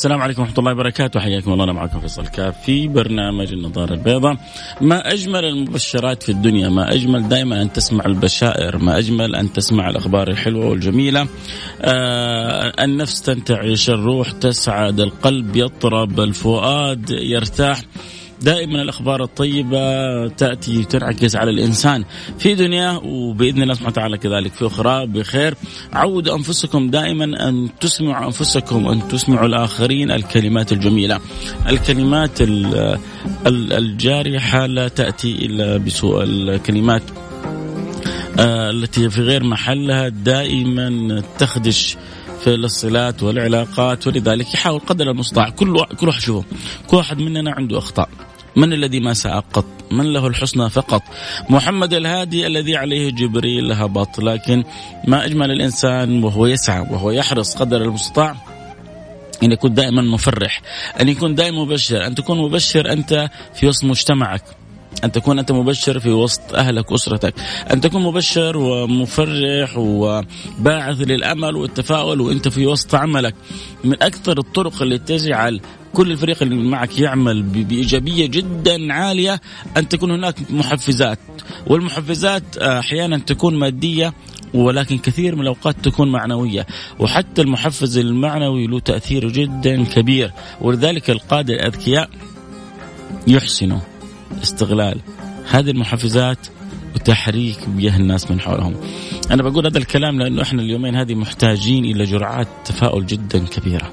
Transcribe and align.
السلام 0.00 0.22
عليكم 0.22 0.42
ورحمة 0.42 0.58
الله 0.58 0.72
وبركاته. 0.72 1.20
حياكم 1.20 1.52
الله 1.52 1.64
أنا 1.64 1.72
معكم 1.72 2.00
فيصل 2.00 2.26
كاف 2.26 2.62
في 2.62 2.88
برنامج 2.88 3.52
النظارة 3.52 3.94
البيضاء. 3.94 4.36
ما 4.80 5.12
أجمل 5.12 5.44
المبشرات 5.44 6.22
في 6.22 6.32
الدنيا؟ 6.32 6.68
ما 6.68 6.94
أجمل 6.94 7.28
دائما 7.28 7.62
أن 7.62 7.72
تسمع 7.72 8.04
البشائر؟ 8.04 8.78
ما 8.78 8.98
أجمل 8.98 9.36
أن 9.36 9.52
تسمع 9.52 9.90
الأخبار 9.90 10.28
الحلوة 10.28 10.66
والجميلة؟ 10.66 11.28
آه 11.80 12.84
النفس 12.84 13.22
تنتعش 13.22 13.90
الروح 13.90 14.30
تسعد 14.30 15.00
القلب 15.00 15.56
يطرب 15.56 16.20
الفؤاد 16.20 17.10
يرتاح. 17.10 17.82
دائما 18.42 18.82
الأخبار 18.82 19.22
الطيبة 19.22 20.28
تأتي 20.28 20.84
تنعكس 20.84 21.36
على 21.36 21.50
الإنسان 21.50 22.04
في 22.38 22.54
دنياه 22.54 23.04
وبإذن 23.04 23.62
الله 23.62 23.74
سبحانه 23.74 23.92
وتعالى 23.92 24.18
كذلك 24.18 24.52
في 24.52 24.66
أخرى 24.66 25.06
بخير. 25.06 25.54
عودوا 25.92 26.36
أنفسكم 26.36 26.90
دائما 26.90 27.48
أن 27.48 27.68
تسمعوا 27.80 28.26
أنفسكم 28.26 28.88
ان 28.88 29.08
تسمعوا 29.08 29.46
الآخرين 29.46 30.10
الكلمات 30.10 30.72
الجميلة. 30.72 31.20
الكلمات 31.68 32.38
الجارحة 33.46 34.66
لا 34.66 34.88
تأتي 34.88 35.46
إلا 35.46 35.76
بسوء 35.76 36.22
الكلمات. 36.22 37.02
آه، 38.38 38.70
التي 38.70 39.10
في 39.10 39.20
غير 39.20 39.44
محلها 39.44 40.08
دائما 40.08 41.22
تخدش 41.38 41.96
في 42.44 42.54
الصلات 42.54 43.22
والعلاقات 43.22 44.06
ولذلك 44.06 44.54
يحاول 44.54 44.80
قدر 44.80 45.10
المستطاع. 45.10 45.48
كل 45.48 45.84
كل 45.96 46.08
واحد 46.08 46.20
شوفه 46.20 46.48
كل 46.86 46.96
واحد 46.96 47.18
مننا 47.18 47.50
عنده 47.50 47.78
أخطاء. 47.78 48.08
من 48.56 48.72
الذي 48.72 49.00
ما 49.00 49.14
ساء 49.14 49.44
قط؟ 49.52 49.64
من 49.90 50.12
له 50.12 50.26
الحسنى 50.26 50.70
فقط. 50.70 51.02
محمد 51.50 51.94
الهادي 51.94 52.46
الذي 52.46 52.76
عليه 52.76 53.10
جبريل 53.10 53.72
هبط. 53.72 54.20
لكن 54.20 54.64
ما 55.06 55.24
أجمل 55.24 55.50
الإنسان 55.50 56.24
وهو 56.24 56.46
يسعى 56.46 56.80
وهو 56.80 57.10
يحرص 57.10 57.56
قدر 57.56 57.82
المستطاع 57.82 58.36
أن 59.42 59.52
يكون 59.52 59.74
دائما 59.74 60.02
مفرح 60.02 60.62
أن 61.00 61.08
يكون 61.08 61.34
دائما 61.34 61.64
مبشر 61.64 62.06
أن 62.06 62.14
تكون 62.14 62.38
مبشر 62.38 62.92
أنت 62.92 63.30
في 63.54 63.66
وسط 63.66 63.84
مجتمعك. 63.84 64.42
أن 65.04 65.12
تكون 65.12 65.38
أنت 65.38 65.52
مبشر 65.52 66.00
في 66.00 66.10
وسط 66.10 66.54
أهلك 66.54 66.90
وأسرتك 66.90 67.34
أن 67.72 67.80
تكون 67.80 68.02
مبشر 68.02 68.56
ومفرح 68.56 69.78
وباعث 69.78 71.00
للأمل 71.00 71.56
والتفاؤل 71.56 72.20
وأنت 72.20 72.48
في 72.48 72.66
وسط 72.66 72.94
عملك. 72.94 73.34
من 73.84 74.02
أكثر 74.02 74.38
الطرق 74.38 74.82
اللي 74.82 74.98
تجعل 74.98 75.60
كل 75.92 76.12
الفريق 76.12 76.42
اللي 76.42 76.54
معك 76.54 76.98
يعمل 76.98 77.42
بإيجابية 77.42 78.26
جدا 78.26 78.92
عالية 78.92 79.40
أن 79.76 79.88
تكون 79.88 80.10
هناك 80.10 80.34
محفزات 80.50 81.18
والمحفزات 81.66 82.56
أحيانا 82.58 83.18
تكون 83.18 83.58
مادية 83.58 84.14
ولكن 84.54 84.98
كثير 84.98 85.34
من 85.34 85.42
الأوقات 85.42 85.76
تكون 85.82 86.12
معنوية. 86.12 86.66
وحتى 86.98 87.42
المحفز 87.42 87.98
المعنوي 87.98 88.66
له 88.66 88.80
تأثير 88.80 89.28
جدا 89.28 89.84
كبير 89.84 90.32
ولذلك 90.60 91.10
القادة 91.10 91.54
الأذكياء 91.54 92.10
يحسنوا. 93.26 93.89
استغلال. 94.42 95.00
هذه 95.50 95.70
المحفزات 95.70 96.46
وتحريك 96.94 97.68
بيه 97.68 97.96
الناس 97.96 98.30
من 98.30 98.40
حولهم. 98.40 98.74
أنا 99.30 99.42
بقول 99.42 99.66
هذا 99.66 99.78
الكلام 99.78 100.18
لأنه 100.18 100.42
إحنا 100.42 100.62
اليومين 100.62 100.96
هذه 100.96 101.14
محتاجين 101.14 101.84
إلى 101.84 102.04
جرعات 102.04 102.48
تفاؤل 102.64 103.06
جدا 103.06 103.46
كبيرة. 103.46 103.92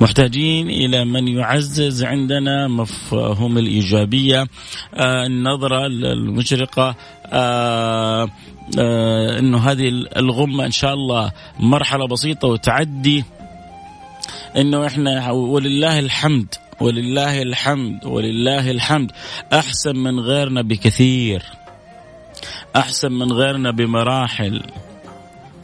محتاجين 0.00 0.70
إلى 0.70 1.04
من 1.04 1.28
يعزز 1.28 2.04
عندنا 2.04 2.68
مفهوم 2.68 3.58
الإيجابية 3.58 4.46
آه 4.94 5.26
النظرة 5.26 5.86
المشرقة 5.86 6.94
آه 7.26 8.28
آه 8.78 9.38
أنه 9.38 9.58
هذه 9.58 9.88
الغمة 10.16 10.66
إن 10.66 10.70
شاء 10.70 10.94
الله 10.94 11.30
مرحلة 11.60 12.06
بسيطة 12.06 12.48
وتعدي. 12.48 13.24
أنه 14.56 14.86
إحنا 14.86 15.30
ولله 15.30 15.98
الحمد 15.98 16.54
ولله 16.82 17.42
الحمد 17.42 18.04
ولله 18.04 18.70
الحمد. 18.70 19.10
أحسن 19.52 19.96
من 19.96 20.20
غيرنا 20.20 20.62
بكثير. 20.62 21.42
أحسن 22.76 23.12
من 23.12 23.32
غيرنا 23.32 23.70
بمراحل. 23.70 24.62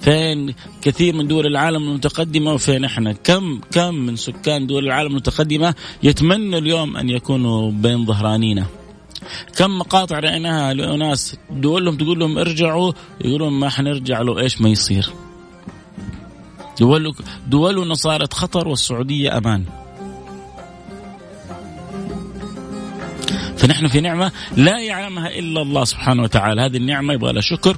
فين 0.00 0.54
كثير 0.82 1.14
من 1.14 1.26
دول 1.28 1.46
العالم 1.46 1.82
المتقدمة 1.88 2.52
وفين 2.52 2.84
إحنا؟ 2.84 3.12
كم 3.12 3.60
كم 3.72 3.94
من 3.94 4.16
سكان 4.16 4.66
دول 4.66 4.84
العالم 4.84 5.10
المتقدمة 5.10 5.74
يتمنوا 6.02 6.58
اليوم 6.58 6.96
أن 6.96 7.08
يكونوا 7.08 7.70
بين 7.70 8.06
ظهرانينا؟ 8.06 8.66
كم 9.56 9.78
مقاطع 9.78 10.18
رأيناها 10.18 10.74
لأناس 10.74 11.36
دولهم 11.50 11.96
تقول 11.96 12.18
لهم 12.18 12.38
ارجعوا 12.38 12.92
يقولون 13.20 13.52
ما 13.52 13.68
حنرجع 13.68 14.20
لو 14.20 14.38
إيش 14.38 14.60
ما 14.60 14.68
يصير. 14.68 15.10
دول 16.80 17.14
دولنا 17.46 17.94
صارت 17.94 18.32
خطر 18.32 18.68
والسعودية 18.68 19.38
أمان. 19.38 19.64
فنحن 23.58 23.86
في 23.86 24.00
نعمة 24.00 24.32
لا 24.56 24.80
يعلمها 24.80 25.38
إلا 25.38 25.62
الله 25.62 25.84
سبحانه 25.84 26.22
وتعالى. 26.22 26.62
هذه 26.62 26.76
النعمة 26.76 27.14
يبغى 27.14 27.32
لها 27.32 27.42
شكر 27.42 27.76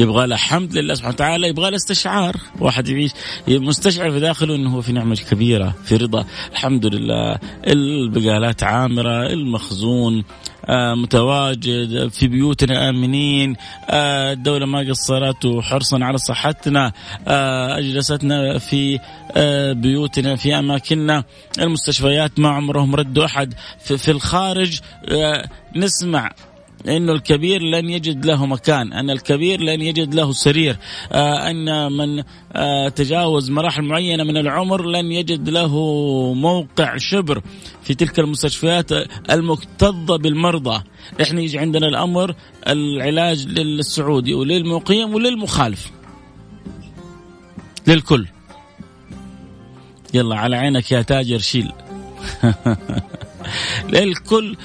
يبغى 0.00 0.26
له 0.26 0.36
حمد 0.36 0.76
لله 0.76 0.94
سبحانه 0.94 1.14
وتعالى 1.14 1.48
يبغى 1.48 1.70
له 1.70 1.76
استشعار. 1.76 2.36
واحد 2.60 2.88
يعيش 2.88 3.10
مستشعر 3.48 4.10
في 4.10 4.20
داخله 4.20 4.54
إنه 4.54 4.74
هو 4.76 4.82
في 4.82 4.92
نعمة 4.92 5.16
كبيرة 5.30 5.74
في 5.84 5.96
رضا. 5.96 6.24
الحمد 6.52 6.86
لله 6.86 7.38
البقالات 7.66 8.62
عامره 8.62 9.26
المخزون 9.26 10.24
متواجد 10.68 12.08
في 12.08 12.28
بيوتنا 12.28 12.88
آمنين. 12.88 13.56
آه 13.90 14.32
الدولة 14.32 14.66
ما 14.66 14.78
قصرت 14.78 15.46
حرصا 15.60 15.98
على 16.04 16.18
صحتنا. 16.18 16.92
آه 17.28 17.78
أجلستنا 17.78 18.58
في 18.58 18.98
آه 19.36 19.72
بيوتنا 19.72 20.36
في 20.36 20.58
أماكننا. 20.58 21.24
المستشفيات 21.58 22.38
ما 22.38 22.48
عمرهم 22.48 22.94
ردوا 22.94 23.24
أحد. 23.24 23.54
في, 23.84 24.10
الخارج 24.10 24.80
آه 25.08 25.48
نسمع 25.76 26.30
إنه 26.88 27.12
الكبير 27.12 27.62
لن 27.62 27.90
يجد 27.90 28.26
له 28.26 28.46
مكان، 28.46 28.92
أن 28.92 29.10
الكبير 29.10 29.60
لن 29.60 29.82
يجد 29.82 30.14
له 30.14 30.32
سرير، 30.32 30.76
آه 31.12 31.50
أن 31.50 31.92
من 31.92 32.22
آه 32.52 32.88
تجاوز 32.88 33.50
مراحل 33.50 33.82
معينة 33.82 34.24
من 34.24 34.36
العمر 34.36 34.86
لن 34.86 35.12
يجد 35.12 35.48
له 35.48 35.74
موقع 36.34 36.96
شبر 36.96 37.42
في 37.82 37.94
تلك 37.94 38.18
المستشفيات 38.18 38.92
المكتظة 39.30 40.16
بالمرضى، 40.16 40.82
إحنا 41.22 41.40
يجي 41.40 41.58
عندنا 41.58 41.88
الأمر 41.88 42.34
العلاج 42.68 43.46
للسعودي 43.46 44.34
وللمقيم 44.34 45.14
وللمخالف. 45.14 45.90
للكل. 47.86 48.26
يلا 50.14 50.36
على 50.36 50.56
عينك 50.56 50.92
يا 50.92 51.02
تاجر 51.02 51.38
شيل. 51.38 51.72
الكل 53.94 54.56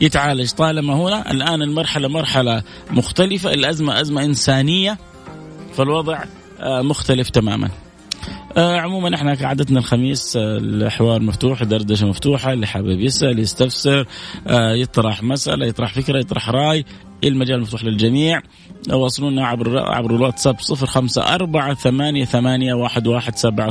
يتعالج. 0.00 0.50
طالما 0.50 0.94
هنا 0.94 1.30
الآن 1.30 1.62
المرحلة 1.62 2.08
مرحلة 2.08 2.62
مختلفة 2.90 3.52
الأزمة 3.54 4.00
أزمة 4.00 4.24
إنسانية 4.24 4.98
فالوضع 5.74 6.24
آه، 6.60 6.82
مختلف 6.82 7.30
تماما. 7.30 7.68
آه، 8.56 8.76
عموما 8.76 9.14
إحنا 9.14 9.34
كعادتنا 9.34 9.78
الخميس 9.78 10.36
آه، 10.36 10.58
الحوار 10.58 11.20
مفتوح 11.20 11.62
دردشة 11.64 12.06
مفتوحة 12.06 12.52
اللي 12.52 12.66
حابب 12.66 13.00
يسأل 13.00 13.38
يستفسر 13.38 14.06
يطرح 14.50 15.22
مسألة 15.22 15.66
يطرح 15.66 15.94
فكرة 15.94 16.18
يطرح 16.18 16.50
رأي 16.50 16.84
المجال 17.24 17.60
مفتوح 17.60 17.84
للجميع. 17.84 18.42
واصلونا 18.90 19.46
عبر 19.46 19.78
عبر 19.78 20.14
الواتساب 20.14 20.56
054 20.60 21.74
8 21.74 22.24
8 22.24 22.86
11 22.86 23.32
700 23.36 23.70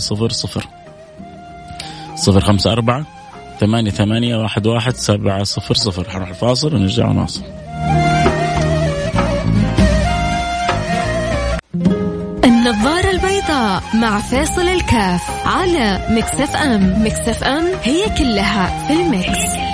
054 2.28 3.17
ثمانية 3.60 3.92
ثمانية 3.92 4.36
واحد 4.36 4.68
واحد 4.68 4.96
سبعة 4.96 5.44
صفر 5.44 5.74
صفر. 5.74 6.10
حنروح 6.10 6.30
الفاصل 6.30 6.76
ونرجع 6.76 7.08
ونواصل. 7.08 7.42
النظارة 12.44 13.10
البيضاء 13.12 13.84
مع 13.94 14.20
فيصل 14.20 14.68
الكاف 14.68 15.48
على 15.48 16.08
Mix 16.10 16.56
FM. 16.56 17.06
Mix 17.06 17.44
FM 17.44 17.66
هي 17.84 18.06
كلها 18.18 18.88
في 18.88 18.94
ال 18.94 19.08
mix, 19.08 19.67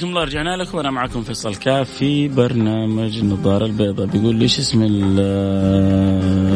حياكم 0.00 0.16
الله 0.16 0.24
رجعنا 0.24 0.56
لكم. 0.56 0.78
وأنا 0.78 0.90
معكم 0.90 1.22
فيصل 1.22 1.54
كاف 1.54 1.90
في 1.90 2.28
برنامج 2.28 3.18
النظاره 3.18 3.66
البيضاء. 3.66 4.06
بيقول 4.06 4.36
لي 4.36 4.42
إيش 4.42 4.58
اسم 4.58 4.82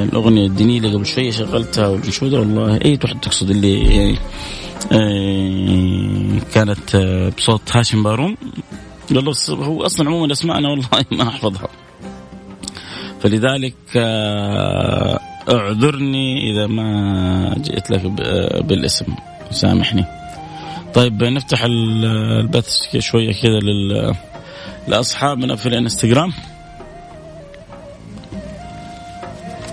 الأغنية 0.02 0.46
الدينية 0.46 0.78
اللي 0.78 0.94
قبل 0.94 1.06
شوية 1.06 1.30
شغلتها 1.30 1.88
والانشوده 1.88 2.38
والله 2.38 2.80
اي 2.84 2.96
تقصد 2.96 3.50
اللي 3.50 3.96
يعني 3.96 4.18
كانت 6.54 6.96
بصوت 7.38 7.76
هاشم 7.76 8.02
والله 8.02 9.32
هو 9.50 9.82
أصلا 9.82 10.06
عموما 10.06 10.32
اسماء 10.32 10.62
والله 10.70 10.88
ما 11.12 11.28
أحفظها. 11.28 11.68
فلذلك 13.20 13.74
آه، 13.96 15.18
اعذرني 15.50 16.50
إذا 16.50 16.66
ما 16.66 17.54
جئت 17.58 17.90
لك 17.90 18.06
بالاسم. 18.64 19.06
سامحني. 19.50 20.23
طيب 20.94 21.24
نفتح 21.24 21.64
البث 21.64 22.96
شوية 22.98 23.32
كذا 23.32 23.58
لل 23.58 24.14
لاصحابنا 24.88 25.56
في 25.56 25.66
الانستغرام. 25.66 26.32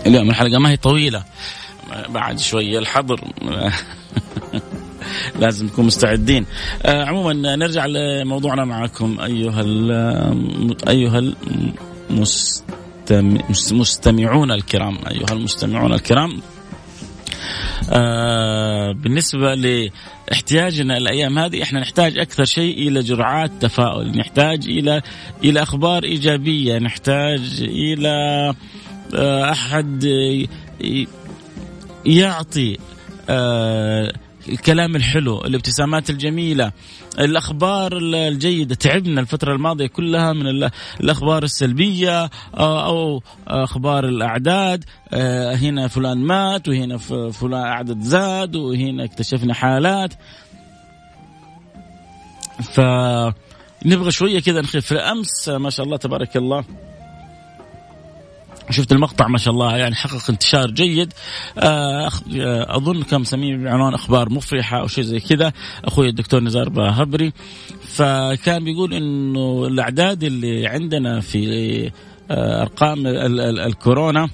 اليوم 0.06 0.30
الحلقة 0.30 0.60
ما 0.60 0.70
هي 0.70 0.78
طويلة. 0.78 1.24
بعد 2.10 2.40
شوية 2.40 2.80
الحظر. 2.80 3.22
لازم 5.40 5.66
نكون 5.66 5.86
مستعدين. 5.86 6.46
آه 6.84 7.06
عموما 7.06 7.56
نرجع 7.56 7.86
لموضوعنا 7.86 8.66
معكم 8.66 9.20
أيها 9.20 9.62
أيها 10.88 11.34
المستمعون 13.72 14.52
الكرام. 14.52 14.98
أيها 15.12 15.32
المستمعون 15.32 15.94
الكرام. 15.94 16.42
بالنسبة 18.94 19.54
لاحتياجنا 19.54 20.98
الأيام 20.98 21.40
هذه 21.40 21.64
إحنا 21.64 21.80
نحتاج 21.80 22.18
أكثر 22.18 22.46
شيء 22.46 22.88
إلى 22.88 23.00
جرعات 23.00 23.52
تفاؤل، 23.60 24.18
نحتاج 24.18 24.66
إلى 24.68 25.02
إلى 25.44 25.62
أخبار 25.62 26.04
إيجابية، 26.04 26.80
نحتاج 26.80 27.62
إلى 27.62 28.54
آه 29.16 29.52
أحد 29.52 30.06
يعطي 32.06 32.78
آه 33.30 34.14
الكلام 34.50 34.96
الحلو 34.96 35.42
الابتسامات 35.42 36.10
الجميلة 36.10 36.72
الأخبار 37.20 37.98
الجيدة. 37.98 38.76
تعبنا 38.76 39.22
الفترة 39.22 39.54
الماضية 39.54 39.88
كلها 39.88 40.34
من 40.34 40.70
الأخبار 41.00 41.44
السلبية 41.44 42.24
آه، 42.58 42.88
أو 42.88 43.24
أخبار 43.48 44.06
الأعداد. 44.06 44.86
آه، 45.14 45.56
هنا 45.56 45.88
فلان 45.88 46.18
مات 46.18 46.68
وهنا 46.68 46.98
فلان 47.32 47.64
عدد 47.64 48.02
زاد 48.02 48.56
وهنا 48.56 49.04
اكتشفنا 49.04 49.54
حالات. 49.54 50.14
فنبغى 52.74 54.12
شوية 54.12 54.40
كذا 54.40 54.62
نخف. 54.62 54.94
أمس 54.94 55.50
ما 55.50 55.70
شاء 55.70 55.86
الله 55.86 55.98
تبارك 55.98 56.38
الله 56.38 56.64
شفت 58.72 58.92
المقطع 58.92 59.28
ما 59.28 59.38
شاء 59.38 59.54
الله 59.54 59.78
يعني 59.78 59.96
حقق 59.96 60.30
انتشار 60.30 60.72
جيد. 60.72 61.14
آه، 61.58 62.10
أظن 62.78 63.04
كان 63.04 63.22
مسميه 63.22 63.58
بعنوان 63.58 63.94
أخبار 63.94 64.30
مفرحة 64.30 64.80
أو 64.80 64.88
شيء 64.88 65.04
زي 65.04 65.20
كذا. 65.20 65.54
أخوي 65.86 66.10
الدكتور 66.10 66.44
نزار 66.44 66.70
بهبري 66.70 67.34
فكان 67.82 68.64
بيقول 68.64 68.94
إنه 68.94 69.68
الأعداد 69.68 70.24
اللي 70.24 70.68
عندنا 70.68 71.20
في 71.20 71.92
آه، 72.32 72.62
أرقام 72.62 73.08
الكورونا 73.08 74.30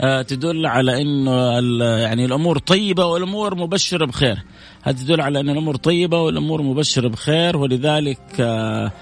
آه، 0.00 0.22
تدل 0.22 0.66
على 0.66 1.02
إنه 1.02 1.58
يعني 1.98 2.24
الأمور 2.24 2.58
طيبة 2.58 3.06
والأمور 3.06 3.54
مبشرة 3.54 4.06
بخير. 4.06 4.42
هذا 4.82 4.98
تدل 4.98 5.20
على 5.20 5.40
إن 5.40 5.50
الأمور 5.50 5.76
طيبة 5.76 6.20
والأمور 6.20 6.62
مبشرة 6.62 7.08
بخير. 7.08 7.56
ولذلك 7.56 8.40
آه 8.40 8.92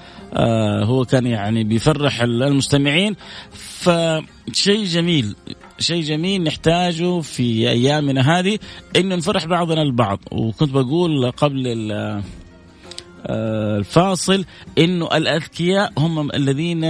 هو 0.85 1.05
كان 1.05 1.27
يعني 1.27 1.65
بيفرح 1.65 2.21
المستمعين. 2.23 3.17
فشيء 3.53 4.85
جميل 4.85 5.37
شيء 5.79 6.03
جميل 6.03 6.43
نحتاجه 6.43 7.21
في 7.21 7.71
أيامنا 7.71 8.39
هذه 8.39 8.59
انه 8.97 9.17
نفرح 9.17 9.47
بعضنا 9.47 9.83
البعض. 9.83 10.19
وكنت 10.33 10.71
بقول 10.71 11.31
قبل 11.31 11.93
آه، 13.27 13.79
الفاصل 13.79 14.45
إنه 14.79 15.07
الأذكياء 15.07 15.93
هم 15.99 16.31
الذين 16.31 16.85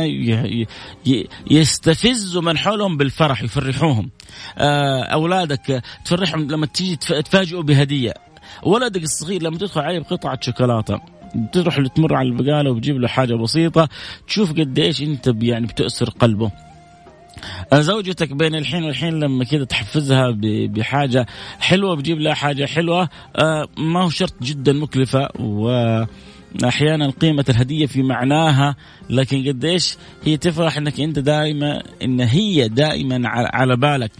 يستفزوا 1.50 2.42
من 2.42 2.58
حولهم 2.58 2.96
بالفرح 2.96 3.42
يفرحوهم. 3.42 4.10
آه، 4.58 5.02
أولادك 5.02 5.82
تفرحهم 6.04 6.50
لما 6.50 6.66
تيجي 6.66 6.96
تفاجئوا 6.96 7.62
بهدية. 7.62 8.14
ولدك 8.62 9.02
الصغير 9.02 9.42
لما 9.42 9.58
تدخل 9.58 9.80
عليه 9.80 9.98
بقطعة 9.98 10.38
شوكولاتة. 10.40 11.00
تروح 11.52 11.86
تمر 11.86 12.14
على 12.14 12.28
البقالة 12.28 12.70
وتجيب 12.70 12.96
له 12.96 13.08
حاجة 13.08 13.34
بسيطة 13.34 13.88
تشوف 14.26 14.52
قد 14.52 14.78
إيش 14.78 15.02
أنت 15.02 15.34
يعني 15.42 15.66
بتأسر 15.66 16.10
قلبه. 16.10 16.50
زوجتك 17.74 18.32
بين 18.32 18.54
الحين 18.54 18.84
والحين 18.84 19.20
لما 19.20 19.44
كذا 19.44 19.64
تحفزها 19.64 20.36
بحاجة 20.66 21.26
حلوة 21.60 21.96
بتجيب 21.96 22.18
لها 22.20 22.34
حاجة 22.34 22.66
حلوة 22.66 23.08
آه، 23.36 23.68
ما 23.78 24.02
هو 24.02 24.08
شرط 24.08 24.34
جدا 24.42 24.72
مكلفة 24.72 25.28
و 25.40 25.68
أحيانا 26.64 27.10
قيمة 27.10 27.44
الهدية 27.48 27.86
في 27.86 28.02
معناها 28.02 28.76
لكن 29.10 29.48
قديش 29.48 29.96
هي 30.24 30.36
تفرح 30.36 30.76
إنك 30.76 31.00
أنت 31.00 31.18
دائما 31.18 31.82
إن 32.02 32.20
هي 32.20 32.68
دائما 32.68 33.28
على 33.28 33.76
بالك. 33.76 34.10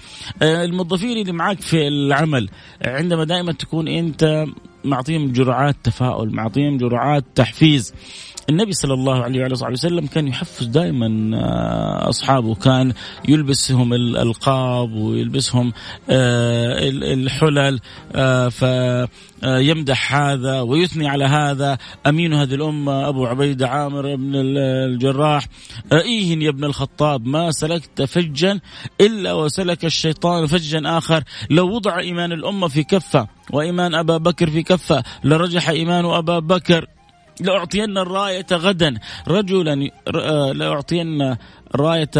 آه، 0.43 0.65
الموظفين 0.65 1.19
اللي 1.19 1.33
معاك 1.33 1.61
في 1.61 1.89
العمل 1.89 2.49
عندما 2.85 3.25
دائما 3.25 3.53
تكون 3.53 3.89
أنت 3.89 4.47
معطيهم 4.85 5.33
جرعات 5.33 5.77
تفاؤل 5.85 6.35
معطيهم 6.35 6.77
جرعات 6.77 7.25
تحفيز. 7.35 7.95
النبي 8.49 8.73
صلى 8.73 8.95
الله 8.95 9.23
عليه 9.23 9.41
وعلى 9.41 9.55
صحبه 9.55 9.73
وسلم 9.73 10.07
كان 10.07 10.29
يحفز 10.29 10.67
دائما 10.67 11.37
آه، 11.37 12.09
أصحابه. 12.09 12.55
كان 12.55 12.93
يلبسهم 13.29 13.95
الالقاب 13.95 14.93
ويلبسهم 14.93 15.73
آه، 16.11 16.89
الحلل 16.89 17.81
آه، 18.15 18.49
فيمدح 18.49 20.15
هذا 20.15 20.61
ويثني 20.61 21.09
على 21.09 21.25
هذا. 21.25 21.79
أمين 22.07 22.35
هذه 22.35 22.55
الأمة 22.55 23.09
أبو 23.09 23.27
عبيدة 23.27 23.69
عامر 23.69 24.17
بن 24.17 24.33
الجراح. 24.35 25.47
ايهن 25.93 26.43
يا 26.43 26.51
ابن 26.51 26.65
الخطاب 26.65 27.27
ما 27.27 27.51
سلكت 27.51 28.03
فجا 28.03 28.61
إلا 29.01 29.33
وسلك 29.33 29.85
الشيطان 29.85 30.47
فجا 30.47 30.83
آخر. 30.85 31.25
لو 31.51 31.75
وضع 31.75 31.99
إيمان 31.99 32.33
الأمة 32.33 32.69
في 32.69 32.85
كفة 32.85 33.29
وإيمان 33.51 33.95
أبا 33.95 34.17
بكر 34.17 34.51
في 34.51 34.63
كفة 34.63 35.03
لرجح 35.25 35.69
إيمان 35.69 36.05
أبا 36.05 36.39
بكر. 36.39 36.87
لأعطين 37.43 37.99
الراية 37.99 38.47
غدا. 38.53 38.99
رجلا 39.29 39.91
آه، 40.15 40.53
لأعطين 40.53 41.37
الراية 41.75 42.11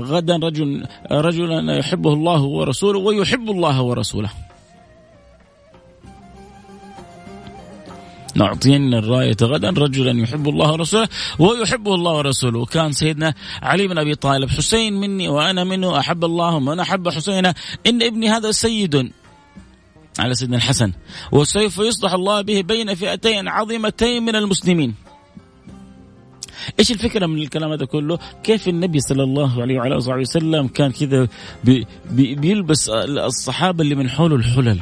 غدا. 0.00 0.36
رجل 0.36 0.86
رجلا 1.12 1.76
يحبه 1.76 2.12
الله 2.12 2.42
ورسوله 2.42 2.98
ويحب 2.98 3.50
الله 3.50 3.82
ورسوله. 3.82 4.30
نعطين 8.34 8.94
الراية 8.94 9.36
غدا. 9.42 9.70
رجلا 9.70 10.22
يحب 10.22 10.48
الله 10.48 10.72
ورسوله 10.72 11.08
ويحبه 11.38 11.94
الله 11.94 12.12
ورسوله. 12.12 12.58
وكان 12.58 12.92
سيدنا 12.92 13.34
علي 13.62 13.86
بن 13.86 13.98
أبي 13.98 14.14
طالب 14.14 14.48
حسين 14.48 14.92
مني 15.00 15.28
وأنا 15.28 15.64
منه 15.64 15.98
أحب 15.98 16.24
الله 16.24 16.60
من 16.60 16.80
أحب 16.80 17.08
حسين 17.08 17.46
إن 17.86 18.02
ابني 18.02 18.30
هذا 18.30 18.50
سيد. 18.50 19.12
على 20.18 20.34
سيدنا 20.34 20.56
الحسن 20.56 20.92
وسوف 21.32 21.78
يصلح 21.78 22.12
الله 22.12 22.40
به 22.40 22.60
بين 22.60 22.94
فئتين 22.94 23.48
عظيمتين 23.48 24.22
من 24.22 24.36
المسلمين 24.36 24.94
إيش 26.78 26.90
الفكرة 26.90 27.26
من 27.26 27.38
الكلام 27.38 27.72
هذا 27.72 27.84
كله؟ 27.84 28.18
كيف 28.42 28.68
النبي 28.68 29.00
صلى 29.00 29.22
الله 29.22 29.62
عليه 29.62 29.78
وعلى 29.78 29.96
آله 29.96 30.20
وسلم 30.20 30.68
كان 30.68 30.90
كذا 30.92 31.28
بي 31.64 31.86
بي 32.10 32.34
بيلبس 32.34 32.88
الصحابة 32.88 33.82
اللي 33.82 33.94
من 33.94 34.10
حوله 34.10 34.36
الحلل. 34.36 34.80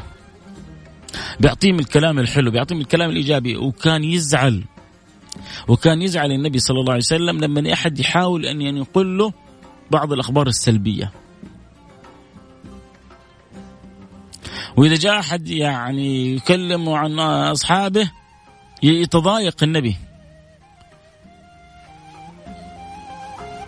بيعطيهم 1.40 1.78
الكلام 1.78 2.18
الحلو، 2.18 2.50
بيعطيهم 2.50 2.80
الكلام 2.80 3.10
الإيجابي 3.10 3.56
وكان 3.56 4.04
يزعل 4.04 4.64
وكان 5.68 6.02
يزعل 6.02 6.32
النبي 6.32 6.58
صلى 6.58 6.80
الله 6.80 6.92
عليه 6.92 7.02
وسلم 7.02 7.38
لما 7.38 7.72
أحد 7.72 7.98
يحاول 7.98 8.46
أن 8.46 8.62
ينقل 8.62 9.18
له 9.18 9.32
بعض 9.90 10.12
الأخبار 10.12 10.46
السلبية. 10.46 11.12
وإذا 14.80 14.94
جاء 14.94 15.20
أحد 15.20 15.48
يعني 15.48 16.34
يكلم 16.34 16.88
عن 16.88 17.18
أصحابه 17.20 18.10
يتضايق 18.82 19.56
النبي. 19.62 19.96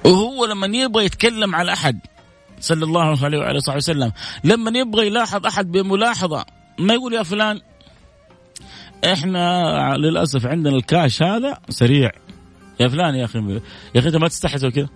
وهو 0.04 0.44
لما 0.44 0.66
يبغى 0.66 1.04
يتكلم 1.04 1.54
على 1.54 1.72
أحد 1.72 2.00
صلى 2.60 2.84
الله 2.84 3.24
عليه 3.24 3.38
وعلى 3.38 3.60
صحبه 3.60 3.76
وسلم 3.76 4.12
لما 4.44 4.78
يبغى 4.78 5.06
يلاحظ 5.06 5.46
أحد 5.46 5.72
بملاحظة 5.72 6.46
ما 6.78 6.94
يقول 6.94 7.14
يا 7.14 7.22
فلان 7.22 7.60
إحنا 9.04 9.96
للأسف 9.96 10.46
عندنا 10.46 10.76
الكاش 10.76 11.22
هذا 11.22 11.58
سريع. 11.68 12.10
يا 12.80 12.88
فلان 12.88 13.14
يا 13.14 13.24
أخي 13.24 13.38
يا 13.94 14.00
أخي 14.00 14.08
أنت 14.08 14.16
ما 14.16 14.28
تستحي 14.28 14.70
كذا. 14.70 14.88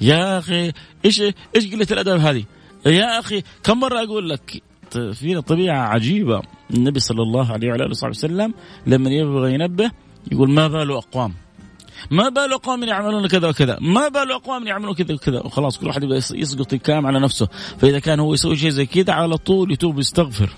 يا 0.00 0.38
أخي 0.38 0.72
إيش 1.04 1.22
إيش 1.56 1.74
قلة 1.74 1.86
الأدب 1.90 2.20
هذه؟ 2.20 2.44
يا 2.86 3.18
أخي 3.18 3.42
كم 3.62 3.80
مرة 3.80 4.04
أقول 4.04 4.30
لك 4.30 4.69
فينا 4.98 5.40
طبيعة 5.40 5.78
عجيبة. 5.78 6.42
النبي 6.74 7.00
صلى 7.00 7.22
الله 7.22 7.52
عليه 7.52 7.68
وعلى 7.68 7.82
آله 7.82 7.90
وصحبه 7.90 8.10
وسلم 8.10 8.54
لما 8.86 9.10
يبغى 9.10 9.54
ينبه 9.54 9.90
يقول 10.32 10.50
ما 10.50 10.68
بال 10.68 10.92
أقوام؟ 10.92 11.34
ما 12.10 12.28
بال 12.28 12.52
أقوام 12.52 12.82
يعملون 12.82 13.26
كذا 13.26 13.48
وكذا. 13.48 13.78
ما 13.80 14.08
بال 14.08 14.32
أقوام 14.32 14.66
يعملون 14.66 14.94
كذا 14.94 15.14
وكذا. 15.14 15.40
وخلاص 15.40 15.78
كل 15.78 15.86
واحد 15.86 16.02
يسقط 16.32 16.72
الكلام 16.72 17.06
على 17.06 17.20
نفسه. 17.20 17.48
فإذا 17.78 17.98
كان 17.98 18.20
هو 18.20 18.34
يسوي 18.34 18.56
شيء 18.56 18.70
زي 18.70 18.86
كذا 18.86 19.12
على 19.12 19.36
طول 19.36 19.72
يتوب 19.72 19.96
ويستغفر. 19.96 20.50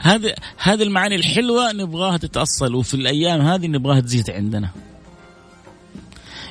هذه 0.00 0.34
هذه 0.58 0.82
المعاني 0.82 1.14
الحلوة 1.16 1.72
نبغاها 1.72 2.16
تتأصل 2.16 2.74
وفي 2.74 2.94
الأيام 2.94 3.40
هذه 3.40 3.66
نبغاها 3.66 4.00
تزيد 4.00 4.30
عندنا. 4.30 4.70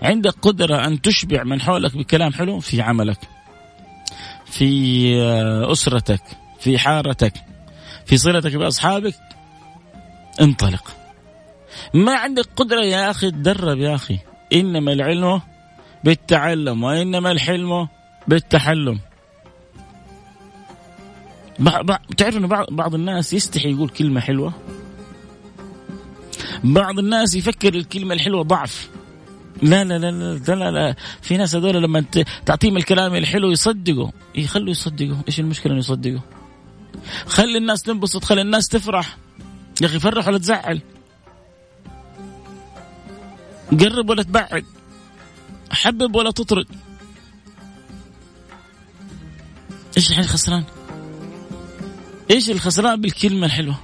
عندك 0.02 0.36
قدرة 0.42 0.88
أن 0.88 1.02
تشبع 1.02 1.44
من 1.44 1.62
حولك 1.62 1.98
بكلام 1.98 2.34
حلو 2.34 2.60
في 2.60 2.82
عملك. 2.82 3.20
في 4.46 5.12
آه، 5.22 5.72
أسرتك، 5.72 6.22
في 6.60 6.78
حارتك، 6.78 7.34
في 8.06 8.18
صلتك 8.18 8.56
بأصحابك 8.56 9.16
انطلق. 10.42 10.96
ما 11.94 12.16
عندك 12.16 12.46
قدرة 12.56 12.86
يا 12.86 13.12
أخي 13.12 13.32
تدرب 13.32 13.78
يا 13.78 13.96
أخي، 13.96 14.20
إنما 14.54 14.94
العلم 14.94 15.42
بالتعلم 16.04 16.84
وإنما 16.84 17.32
الحلم 17.32 17.88
بالتحلم. 18.28 19.00
تعرف 22.18 22.38
إنه 22.38 22.48
بعض 22.70 22.96
الناس 22.96 23.34
يستحي 23.34 23.72
يقول 23.72 23.90
كلمة 23.90 24.22
حلوة 24.22 24.54
بعض 26.64 27.00
الناس 27.00 27.36
يفكر 27.36 27.76
الكلمة 27.76 28.14
الحلوة 28.14 28.44
ضعف 28.44 28.90
لا 29.62 29.84
لا 29.84 29.98
لا 30.00 30.12
لا 30.12 30.56
لا, 30.56 30.72
لا. 30.72 30.96
في 31.22 31.38
ناس 31.38 31.56
هذول 31.56 31.84
لما 31.84 32.06
تعطيهم 32.46 32.78
الكلام 32.78 33.16
الحلو 33.16 33.52
يصدقوا. 33.52 34.10
يخلوا 34.36 34.70
يصدقوا. 34.70 35.18
إيش 35.28 35.40
المشكلة 35.40 35.72
إنه 35.72 35.80
يصدقوا؟ 35.80 36.20
خلي 37.26 37.58
الناس 37.58 37.84
تنبسط 37.84 38.24
خلي 38.24 38.42
الناس 38.42 38.68
تفرح. 38.68 39.18
يا 39.82 39.86
أخي 39.86 40.00
فرح 40.00 40.28
ولا 40.28 40.38
تزعل؟ 40.38 40.82
قرب 43.72 44.10
ولا 44.10 44.24
تبعد. 44.24 44.66
حبب 45.72 46.16
ولا 46.16 46.32
تطرد. 46.32 46.68
إيش 49.98 50.10
الحين 50.10 50.24
خسران؟ 50.24 50.64
إيش 52.32 52.50
الخسران 52.50 53.02
بالكلمة 53.02 53.46
الحلوة؟ 53.46 53.76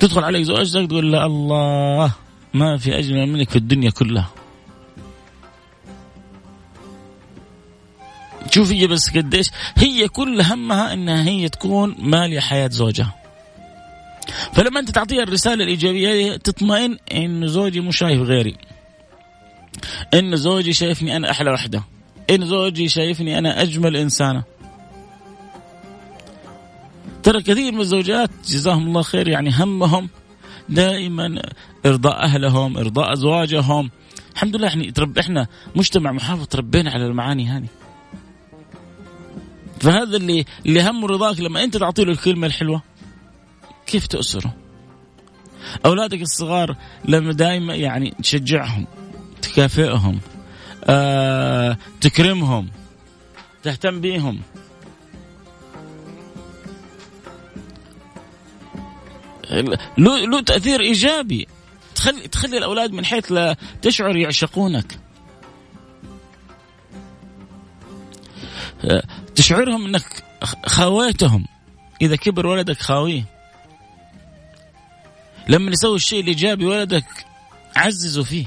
تدخل 0.00 0.24
عليك 0.24 0.42
زوجتك 0.42 0.88
تقول 0.88 1.12
له 1.12 1.26
الله. 1.26 2.23
ما 2.54 2.76
في 2.76 2.98
اجمل 2.98 3.26
منك 3.26 3.50
في 3.50 3.56
الدنيا 3.56 3.90
كلها. 3.90 4.30
شوف 8.50 8.70
هي 8.70 8.86
بس 8.86 9.10
قديش 9.16 9.50
هي 9.76 10.08
كل 10.08 10.40
همها 10.40 10.92
إنها 10.92 11.24
هي 11.24 11.48
تكون 11.48 11.96
ماليه 11.98 12.40
حياة 12.40 12.68
زوجها. 12.68 13.14
فلما 14.52 14.80
أنت 14.80 14.90
تعطيها 14.90 15.22
الرسالة 15.22 15.64
الإيجابية 15.64 16.36
تطمئن 16.36 16.98
انه 17.12 17.46
زوجي 17.46 17.80
مش 17.80 17.96
شايف 17.96 18.20
غيري. 18.20 18.56
إن 20.14 20.36
زوجي 20.36 20.72
شايفني 20.72 21.16
أنا 21.16 21.30
أحلى 21.30 21.50
وحدة. 21.50 21.84
إن 22.30 22.46
زوجي 22.46 22.88
شايفني 22.88 23.38
أنا 23.38 23.62
أجمل 23.62 23.96
إنسانة. 23.96 24.42
ترى 27.22 27.42
كثير 27.42 27.72
من 27.72 27.80
الزوجات 27.80 28.30
جزاهم 28.46 28.86
الله 28.86 29.02
خير 29.02 29.28
يعني 29.28 29.50
همهم 29.50 30.08
دائما 30.68 31.42
إرضاء 31.86 32.22
أهلهم 32.22 32.76
إرضاء 32.78 33.12
أزواجهم. 33.12 33.90
الحمد 34.34 34.56
لله 34.56 34.68
إحنا 34.68 34.90
ترب 34.90 35.18
إحنا 35.18 35.46
مجتمع 35.76 36.12
محافظ 36.12 36.46
تربينا 36.46 36.90
على 36.90 37.06
المعاني 37.06 37.48
هذه. 37.48 37.68
فهذا 39.80 40.16
اللي 40.16 40.44
اللي 40.66 40.82
هم 40.82 41.04
رضاك 41.04 41.40
لما 41.40 41.64
أنت 41.64 41.76
تعطي 41.76 42.04
له 42.04 42.12
الكلمة 42.12 42.46
الحلوة 42.46 42.82
كيف 43.86 44.06
تأسره 44.06 44.54
أولادك 45.86 46.22
الصغار 46.22 46.76
لما 47.04 47.32
دائما 47.32 47.74
يعني 47.74 48.14
تشجعهم 48.22 48.86
تكافئهم 49.42 50.20
آه، 50.84 51.76
تكرمهم 52.00 52.68
تهتم 53.62 54.00
بهم 54.00 54.40
له 59.98 60.26
له 60.26 60.40
تأثير 60.40 60.80
إيجابي. 60.80 61.48
تخلي 61.94 62.28
تخلي 62.28 62.58
الأولاد 62.58 62.92
من 62.92 63.04
حيث 63.04 63.32
لا 63.32 63.56
تشعر 63.82 64.16
يعشقونك. 64.16 64.98
تشعرهم 69.34 69.86
إنك 69.86 70.24
خاويتهم 70.66 71.46
إذا 72.02 72.16
كبر 72.16 72.46
ولدك 72.46 72.80
خاويه 72.80 73.24
لما 75.48 75.70
يسوي 75.70 75.96
الشيء 75.96 76.20
الإيجابي 76.20 76.64
ولدك 76.66 77.26
عززه 77.76 78.22
فيه. 78.22 78.46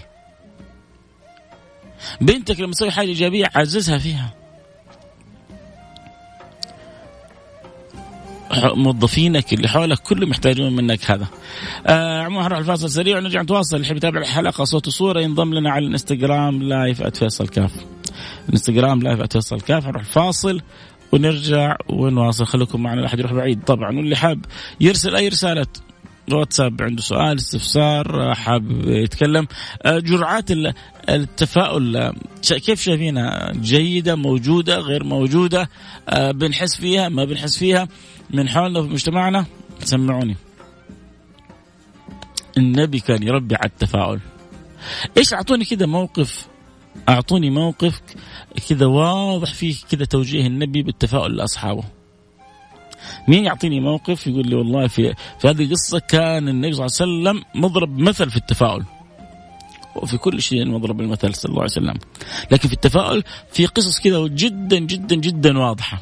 بنتك 2.22 2.60
لما 2.60 2.72
تسوي 2.72 2.92
حاجة 2.92 3.08
إيجابية 3.08 3.52
عززها 3.56 3.98
فيها. 3.98 4.37
موظفينك 8.66 9.54
اللي 9.54 9.68
حولك 9.68 10.00
كلهم 10.00 10.32
يحتاجون 10.32 10.76
منك 10.76 11.12
هذا. 11.12 11.28
آه 11.88 12.22
عموما 12.22 12.44
نروح 12.46 12.60
الفاصل 12.60 12.90
سريع 12.90 13.18
ونرجع 13.18 13.42
نتواصل. 13.42 13.78
اللي 13.78 13.98
يتابع 13.98 14.22
الحلقة 14.22 14.64
صوت 14.64 14.88
وصورة 14.88 15.22
ينضم 15.22 15.54
لنا 15.54 15.72
على 15.72 15.86
الانستغرام 15.86 16.64
live 16.64 17.04
@فيصل 17.04 17.48
كاف. 17.48 17.72
الانستغرام 18.50 19.02
live 19.02 19.22
@فيصل 19.22 19.62
كاف. 19.62 19.88
نروح 19.88 20.02
الفاصل 20.02 20.62
ونرجع 21.12 21.76
ونواصل. 21.90 22.46
خليكم 22.46 22.84
معنا 22.84 23.02
لا 23.02 23.08
أحد 23.08 23.20
يروح 23.20 23.34
بعيد. 23.34 23.64
طبعا 23.64 23.98
واللي 23.98 24.16
حاب 24.16 24.46
يرسل 24.82 25.16
أي 25.16 25.28
رسالة 25.28 25.68
واتساب 26.32 26.82
عنده 26.82 27.02
سؤال 27.02 27.38
استفسار 27.38 28.36
حاب 28.36 28.88
يتكلم. 28.88 29.48
آه، 29.84 30.00
جرعات 30.00 30.50
التفاؤل 31.10 32.14
كيف 32.42 32.82
شايفينها؟ 32.82 33.52
جيدة 33.52 34.16
موجودة 34.16 34.78
غير 34.80 35.04
موجودة؟ 35.04 35.70
آه، 36.10 36.32
بنحس 36.32 36.76
فيها؟ 36.76 37.10
ما 37.10 37.26
بنحس 37.26 37.58
فيها؟ 37.58 37.88
من 38.30 38.50
حولنا 38.50 38.82
في 38.82 38.88
مجتمعنا 38.88 39.46
سمعوني. 39.80 40.36
النبي 42.58 43.00
كان 43.00 43.24
يربي 43.24 43.56
على 43.56 43.66
التفاؤل. 43.66 44.20
إيش 45.18 45.34
أعطوني 45.34 45.66
كذا 45.66 45.86
موقف؟ 45.86 46.48
أعطوني 47.10 47.50
موقف 47.50 48.02
كذا 48.70 48.86
واضح 48.86 49.54
فيه 49.54 49.76
كذا 49.92 50.06
توجيه 50.06 50.48
النبي 50.48 50.84
بالتفاؤل 50.84 51.36
لأصحابه. 51.36 51.84
مين 53.28 53.46
يعطيني 53.46 53.80
موقف 53.80 54.28
يقول 54.28 54.48
لي 54.48 54.56
والله 54.56 54.88
في 54.88 55.14
في 55.40 55.48
هذه 55.48 55.64
القصة 55.64 56.00
كان 56.00 56.50
النبي 56.50 56.74
صلى 56.74 56.86
الله 56.86 56.98
عليه 57.02 57.34
وسلم 57.42 57.62
مضرب 57.64 58.00
مثل 58.00 58.30
في 58.30 58.38
التفاؤل. 58.38 58.86
وفي 59.96 60.18
كل 60.18 60.42
شيء 60.42 60.66
مضرب 60.66 61.02
المثل 61.02 61.36
صلى 61.36 61.50
الله 61.50 61.62
عليه 61.62 61.72
وسلم. 61.72 62.00
لكن 62.52 62.68
في 62.68 62.74
التفاؤل 62.74 63.24
في 63.52 63.66
قصص 63.66 64.00
كذا 64.00 64.28
جدا 64.28 64.80
جدا 64.80 65.16
جدا 65.16 65.60
واضحة. 65.60 66.02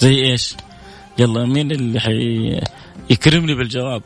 زي 0.00 0.14
إيش؟ 0.14 0.54
يلا 1.18 1.44
مين 1.44 1.72
اللي 1.72 2.00
حي؟ 2.00 2.60
يكرمني 3.10 3.54
بالجواب؟ 3.54 4.02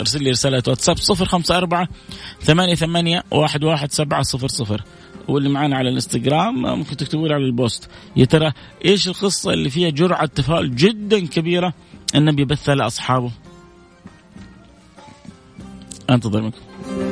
ارسل 0.00 0.22
لي 0.22 0.30
رسالة 0.30 0.62
واتساب 0.68 0.96
صفر 0.96 1.24
خمسة 1.24 1.56
أربعة 1.56 1.88
ثمانية 2.42 2.74
ثمانية 2.74 3.24
واحد 3.30 3.64
واحد 3.64 3.92
سبعة 3.92 4.22
صفر 4.22 4.48
صفر. 4.48 4.82
واللي 5.28 5.48
معنا 5.48 5.76
على 5.76 5.88
الإنستغرام 5.88 6.62
ممكن 6.62 6.96
تكتبوا 6.96 7.28
لي 7.28 7.34
على 7.34 7.44
ال 7.44 7.51
post. 7.51 7.88
يا 8.16 8.24
ترى 8.24 8.52
إيش 8.84 9.08
القصة 9.08 9.52
اللي 9.52 9.70
فيها 9.70 9.90
جرعة 9.90 10.26
تفاؤل 10.26 10.76
جدا 10.76 11.26
كبيرة؟ 11.26 11.74
النبي 12.14 12.44
بثها 12.44 12.74
لأصحابه. 12.74 13.30
أنتظر 16.10 16.42
منكم. 16.42 17.11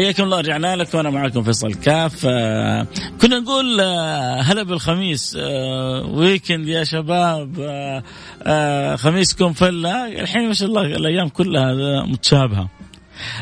حياكم 0.00 0.22
الله 0.22 0.38
رجعنا 0.38 0.76
لك 0.76 0.94
وأنا 0.94 1.10
معكم 1.10 1.42
فيصل 1.42 1.74
كاف. 1.74 2.26
آه 2.28 2.86
كنا 3.20 3.38
نقول 3.38 3.80
آه 3.80 4.40
هلا 4.40 4.62
بالخميس 4.62 5.36
آه 5.40 6.06
ويكند 6.06 6.68
يا 6.68 6.84
شباب. 6.84 7.60
آه 7.60 8.02
آه 8.42 8.96
خميسكم 8.96 9.52
فلة. 9.52 10.06
الحين 10.20 10.46
ما 10.46 10.52
شاء 10.52 10.68
الله 10.68 10.82
الأيام 10.82 11.28
كلها 11.28 12.02
متشابهة. 12.06 12.68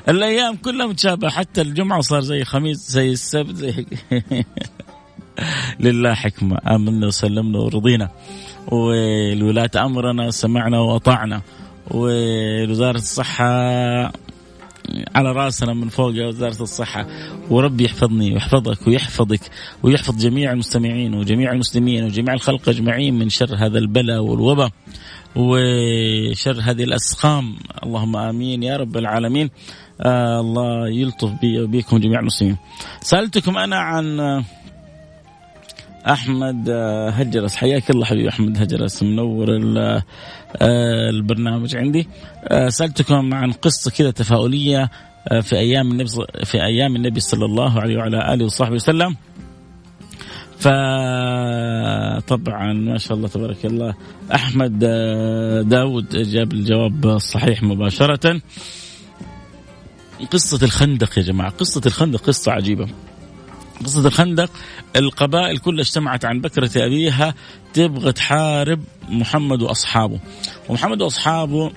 الأيام 0.09 0.57
كلها 0.57 0.87
متشابهة. 0.87 1.31
حتى 1.31 1.61
الجمعة 1.61 2.01
صار 2.01 2.21
زي 2.21 2.45
خميس 2.45 2.91
زي 2.91 3.11
السبت 3.13 3.55
زي 3.55 3.87
لله 5.81 6.15
حكمة. 6.15 6.59
آمنا 6.69 7.07
وسلمنا 7.07 7.59
ورضينا. 7.59 8.09
والولاة 8.69 9.71
أمرنا 9.77 10.31
سمعنا 10.31 10.79
وأطعنا. 10.79 11.43
ووزاره 11.91 12.97
الصحة 12.97 13.49
على 15.15 15.33
راسنا 15.33 15.75
من 15.75 15.89
فوق 15.89 16.15
يا 16.15 16.27
وزارة 16.27 16.63
الصحة. 16.63 17.07
وربي 17.51 17.85
يحفظني 17.85 18.33
ويحفظك 18.33 18.87
ويحفظك 18.87 19.41
ويحفظ 19.83 20.17
جميع 20.17 20.53
المستمعين 20.53 21.15
وجميع 21.15 21.53
المسلمين 21.53 22.05
وجميع 22.05 22.35
الخلق 22.35 22.69
أجمعين 22.69 23.19
من 23.19 23.29
شر 23.29 23.55
هذا 23.57 23.79
البلاء 23.79 24.21
والوباء 24.21 24.71
وشر 25.37 26.61
هذه 26.63 26.85
الأسقام. 26.85 27.57
اللهم 27.85 28.17
آمين 28.17 28.63
يا 28.63 28.77
رب 28.77 28.97
العالمين. 28.97 29.51
آه 30.01 30.41
الله 30.41 30.89
يلطف 30.89 31.31
بي 31.41 31.61
وبيكم 31.61 31.99
جميع 31.99 32.21
المسلمين. 32.21 32.57
سألتكم 33.01 33.59
أنا 33.59 33.77
عن 33.77 34.21
أحمد 36.07 36.69
آه، 36.69 37.11
هجرس. 37.11 37.57
حياك 37.57 37.91
الله 37.91 38.05
حبيبي 38.05 38.29
أحمد 38.29 38.63
هجرس 38.63 39.03
منور 39.03 39.49
آه، 39.51 40.03
البرنامج 41.11 41.77
عندي. 41.77 42.09
آه، 42.45 42.69
سألتكم 42.69 43.35
عن 43.35 43.53
قصة 43.53 43.91
كذا 43.91 44.11
تفاؤلية 44.11 44.91
في 45.43 45.57
أيام 45.57 45.93
النبي 45.93 46.09
في 46.45 46.65
أيام 46.65 46.97
النبي 46.97 47.21
صلى 47.21 47.45
الله 47.45 47.81
عليه 47.81 47.97
وعلى 47.97 48.35
آله 48.35 48.45
وصحبه 48.45 48.75
وسلم. 48.75 49.17
فطبعا 50.59 50.73
ما 52.73 52.99
شاء 52.99 53.17
الله 53.17 53.29
تبارك 53.29 53.67
الله 53.67 53.95
أحمد 54.35 54.79
داود 55.69 56.09
جاب 56.17 56.53
الجواب 56.53 57.07
الصحيح 57.07 57.63
مباشرة. 57.63 58.41
قصة 60.33 60.65
الخندق 60.65 61.19
يا 61.19 61.23
جماعة 61.23 61.51
قصة 61.51 61.81
الخندق 61.87 62.21
قصة 62.21 62.53
عجيبة. 62.53 62.89
قصة 63.85 64.07
الخندق 64.07 64.51
القبائل 64.97 65.59
كلها 65.59 65.83
اجتمعت 65.83 66.25
عن 66.25 66.41
بكرة 66.41 66.71
أبيها 66.77 67.35
تبغى 67.75 68.13
تحارب 68.13 68.81
محمد 69.09 69.63
وأصحابه. 69.63 70.19
ومحمد 70.69 71.03
وأصحابه 71.03 71.73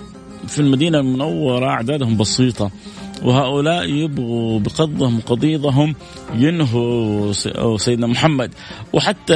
في 0.48 0.60
المدينة 0.60 1.00
المنورة 1.00 1.66
أعدادهم 1.66 2.18
بسيطة 2.18 2.72
وهؤلاء 3.24 3.90
يبغوا 3.90 4.60
بقضهم 4.60 5.22
قضيضهم 5.22 5.96
ينهوا 6.36 7.34
سيدنا 7.78 8.08
محمد. 8.08 8.52
وحتى 8.94 9.36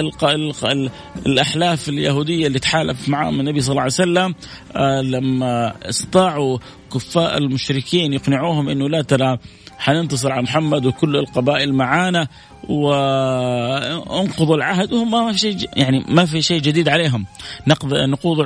الأحلاف 1.25 1.89
اليهودية 1.89 2.47
اللي 2.47 2.59
تحالف 2.59 3.09
معهم 3.09 3.39
النبي 3.39 3.61
صلى 3.61 3.71
الله 3.71 3.81
عليه 3.81 3.93
وسلم 3.93 4.35
آه، 4.75 5.01
لما 5.01 5.73
استطاعوا 5.89 6.57
كفاء 6.93 7.37
المشركين 7.37 8.13
يقنعوهم 8.13 8.69
أنه 8.69 8.89
لا 8.89 9.01
ترى 9.01 9.37
حننتصر 9.77 10.31
على 10.31 10.41
محمد 10.41 10.85
وكل 10.85 11.15
القبائل 11.15 11.73
معانا 11.73 12.27
وانقضوا 12.69 14.55
العهد 14.55 14.93
وهم 14.93 15.11
ما 15.11 15.31
في 15.31 15.37
شيء 15.37 15.69
يعني 15.75 16.05
ما 16.07 16.25
في 16.25 16.41
شيء 16.41 16.61
جديد 16.61 16.89
عليهم. 16.89 17.25
نقض 17.67 17.93
نقوض 17.93 18.39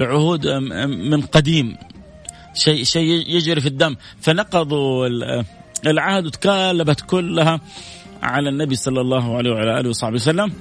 العهود 0.00 0.46
من 0.86 1.20
قديم. 1.20 1.76
شيء 2.54 2.84
شيء 2.84 3.24
يجري 3.28 3.60
في 3.60 3.68
الدم. 3.68 3.96
فنقضوا 4.20 5.08
العهد 5.86 6.26
وتكالبت 6.26 7.00
كلها 7.00 7.60
على 8.22 8.48
النبي 8.48 8.74
صلى 8.74 9.00
الله 9.00 9.36
عليه 9.36 9.50
وعلى 9.50 9.80
آله 9.80 9.88
وصحبه 9.88 10.14
وسلم. 10.14 10.52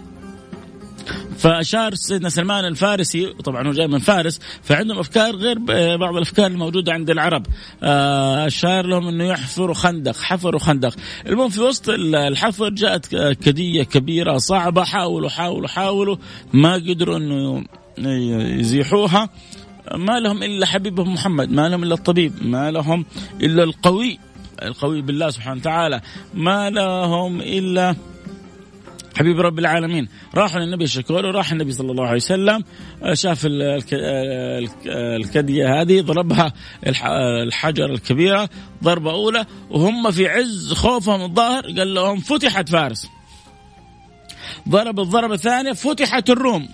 فاشار 1.37 1.95
سيدنا 1.95 2.29
سلمان 2.29 2.65
الفارسي 2.65 3.25
طبعا 3.25 3.67
هو 3.67 3.71
جاي 3.71 3.87
من 3.87 3.99
فارس 3.99 4.39
فعندهم 4.63 4.99
أفكار 4.99 5.35
غير 5.35 5.59
بعض 5.97 6.15
الأفكار 6.15 6.47
الموجودة 6.47 6.93
عند 6.93 7.09
العرب. 7.09 7.45
آه، 7.83 8.47
اشار 8.47 8.85
لهم 8.85 9.07
إنه 9.07 9.23
يحفروا 9.23 9.75
خندق 9.75 10.15
حفروا 10.15 10.59
خندق. 10.59 10.95
المهم 11.27 11.49
في 11.49 11.61
وسط 11.61 11.89
الحفر 11.89 12.69
جاءت 12.69 13.15
كدية 13.15 13.83
كبيرة 13.83 14.37
صعبة 14.37 14.83
حاولوا 14.83 15.29
حاولوا 15.29 15.67
حاولوا 15.67 16.17
ما 16.53 16.73
قدروا 16.73 17.17
إنه 17.17 17.63
يزيحوها. 18.59 19.29
ما 19.95 20.19
لهم 20.19 20.43
إلا 20.43 20.65
حبيبهم 20.65 21.13
محمد 21.13 21.51
ما 21.51 21.69
لهم 21.69 21.83
إلا 21.83 21.93
الطبيب 21.93 22.33
ما 22.41 22.71
لهم 22.71 23.05
إلا 23.41 23.63
القوي 23.63 24.19
القوي 24.61 25.01
بالله 25.01 25.29
سبحانه 25.29 25.59
وتعالى. 25.59 26.01
ما 26.33 26.69
لهم 26.69 27.41
إلا 27.41 27.95
حبيب 29.17 29.39
رب 29.39 29.59
العالمين. 29.59 30.07
راحوا 30.35 30.59
للنبي 30.59 30.83
الشكور 30.83 31.25
وراح 31.25 31.51
النبي 31.51 31.71
صلى 31.71 31.91
الله 31.91 32.05
عليه 32.05 32.15
وسلم 32.15 32.63
آه، 33.03 33.13
شاف 33.13 33.47
الكدية 34.85 35.81
هذه 35.81 36.01
ضربها 36.01 36.53
الحجر 37.43 37.85
الكبيرة 37.85 38.49
ضربة 38.83 39.11
أولى 39.11 39.45
وهم 39.69 40.11
في 40.11 40.27
عز 40.27 40.73
خوفهم 40.73 41.21
الظاهر 41.21 41.63
قال 41.63 41.93
لهم 41.93 42.19
فتحت 42.19 42.69
فارس. 42.69 43.07
ضرب 44.69 44.99
الضربة 44.99 45.33
الثانية 45.33 45.71
فتحت 45.73 46.29
الروم. 46.29 46.69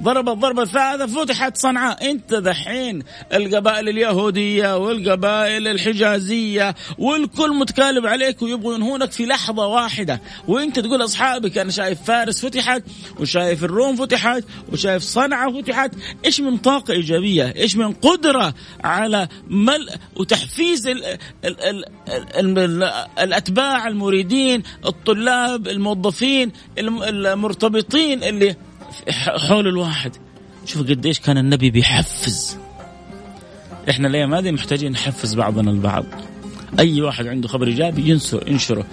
ضرب 0.00 0.28
الضربة 0.28 0.62
الثالثة 0.62 1.06
فتحت 1.06 1.56
صنعاء. 1.56 2.10
انت 2.10 2.34
دحين 2.34 3.02
القبائل 3.34 3.88
اليهودية 3.88 4.76
والقبائل 4.76 5.68
الحجازية 5.68 6.74
والكل 6.98 7.50
متكالب 7.50 8.06
عليك 8.06 8.42
ويبغوا 8.42 8.74
ينهونك 8.74 9.12
في 9.12 9.26
لحظة 9.26 9.66
واحدة. 9.66 10.20
وانت 10.48 10.78
تقول 10.78 11.04
أصحابك 11.04 11.58
أنا 11.58 11.70
شايف 11.70 12.02
فارس 12.02 12.46
فتحت 12.46 12.82
وشايف 13.20 13.64
الروم 13.64 13.96
فتحت 13.96 14.44
وشايف 14.72 15.02
صنعاء 15.02 15.62
فتحت. 15.62 15.90
إيش 16.24 16.40
من 16.40 16.56
طاقة 16.56 16.92
إيجابية؟ 16.92 17.54
إيش 17.56 17.76
من 17.76 17.92
قدرة 17.92 18.54
على 18.84 19.28
ملء 19.48 19.94
وتحفيز 20.16 20.86
ال 20.86 21.04
ال 21.04 21.18
ال 21.44 21.84
ال 22.08 22.58
ال 22.58 22.82
الأتباع 23.18 23.88
المريدين 23.88 24.62
الطلاب 24.86 25.68
الموظفين 25.68 26.52
المرتبطين 26.78 28.22
اللي 28.22 28.56
حول 29.48 29.68
الواحد. 29.68 30.16
شوف 30.64 30.82
قديش 30.82 31.20
كان 31.20 31.38
النبي 31.38 31.70
بيحفز. 31.70 32.56
إحنا 33.90 34.08
الأيام 34.08 34.34
هذه 34.34 34.50
محتاجين 34.50 34.92
نحفز 34.92 35.34
بعضنا 35.34 35.70
البعض. 35.70 36.04
أي 36.78 37.02
واحد 37.02 37.26
عنده 37.26 37.48
خبر 37.48 37.66
إيجابي 37.66 38.10
ينشر 38.10 38.48
ينشره. 38.48 38.86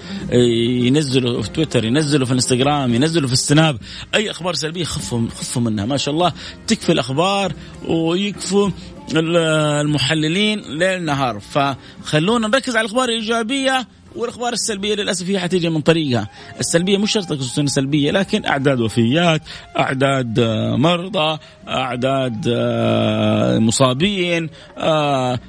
ينزله 0.86 1.42
في 1.42 1.50
تويتر 1.50 1.86
ينزله 1.86 2.26
في 2.26 2.32
الانستغرام 2.32 2.94
ينزله 2.94 3.28
في 3.28 3.34
السناب. 3.34 3.78
أي 4.16 4.32
أخبار 4.32 4.54
سلبية 4.54 4.84
خفوا 4.84 5.28
خفوا 5.30 5.62
منها. 5.62 5.86
ما 5.86 5.98
شاء 5.98 6.13
الله 6.13 6.34
تكفي 6.68 6.92
الأخبار 6.92 7.54
ويكفوا 7.88 8.70
المحللين 9.16 10.60
ليل 10.60 11.04
نهار. 11.04 11.39
فخلونا 11.39 12.48
نركز 12.48 12.76
على 12.76 12.86
الأخبار 12.86 13.10
الإيجابية. 13.10 13.88
والأخبار 14.15 14.54
السلبية 14.54 14.95
للأسف 14.95 15.30
هي 15.30 15.39
حتيجي 15.39 15.69
من 15.69 15.82
طريقها، 15.82 16.28
السلبية 16.60 16.97
مش 16.97 17.12
شرط 17.12 17.34
تكون 17.34 17.67
سلبية 17.67 18.12
لكن 18.12 18.45
أعداد 18.45 18.80
وفيات، 18.80 19.41
أعداد 19.78 20.39
آه، 20.39 20.76
مرضى، 20.76 21.38
أعداد 21.67 22.45
آه، 22.47 23.60
مصابين، 23.60 24.49
آه، 24.78 25.39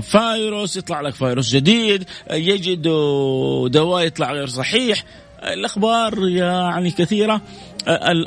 فايروس 0.00 0.76
يطلع 0.76 1.00
لك 1.00 1.14
فايروس 1.14 1.50
جديد، 1.50 2.04
يجدوا 2.30 3.68
دواء 3.68 4.06
يطلع 4.06 4.32
غير 4.32 4.46
صحيح، 4.46 5.04
الأخبار 5.42 6.28
يعني 6.28 6.90
كثيرة 6.90 7.40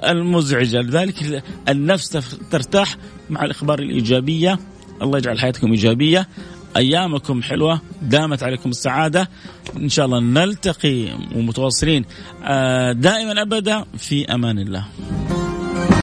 المزعجة. 0.10 0.82
لذلك 0.82 1.44
النفس 1.70 2.10
ترتاح 2.52 2.96
مع 3.30 3.44
الأخبار 3.44 3.80
الإيجابية. 3.80 4.60
الله 5.02 5.18
يجعل 5.18 5.40
حياتكم 5.40 5.72
إيجابية. 5.72 6.28
أيامكم 6.76 7.42
حلوة 7.42 7.82
دامت 8.02 8.44
عليكم 8.44 8.70
السعادة. 8.70 9.30
إن 9.78 9.90
شاء 9.90 10.06
الله 10.06 10.20
نلتقي 10.20 11.06
ومتواصلين 11.36 12.06
آه، 12.44 12.92
دائما 12.92 13.42
ابدا 13.42 13.86
في 13.98 14.26
أمان 14.26 14.60
الله. 14.60 14.86